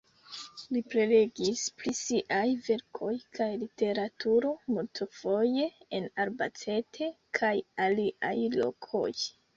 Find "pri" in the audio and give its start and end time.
1.81-1.91